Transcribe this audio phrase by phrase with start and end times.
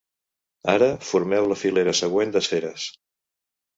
[0.71, 2.87] Ara, formeu la filera següent d'esferes.